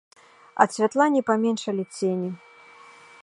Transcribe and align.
Ад 0.63 0.69
святла 0.75 1.05
не 1.17 1.21
паменшалі 1.29 1.83
цені. 1.97 2.29